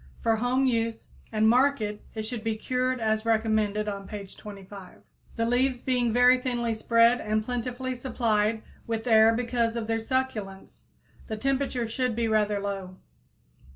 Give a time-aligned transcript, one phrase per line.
[0.19, 5.03] For home use and market it should be cured as recommended on page 25,
[5.35, 10.85] the leaves being very thinly spread and plentifully supplied with air because of their succulence.
[11.27, 12.97] The temperature should be rather low.